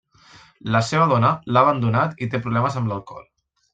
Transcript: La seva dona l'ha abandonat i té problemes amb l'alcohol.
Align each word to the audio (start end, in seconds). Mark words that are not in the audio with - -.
La 0.75 0.79
seva 0.87 1.03
dona 1.11 1.29
l'ha 1.53 1.63
abandonat 1.65 2.25
i 2.27 2.31
té 2.33 2.41
problemes 2.47 2.79
amb 2.83 2.91
l'alcohol. 2.93 3.29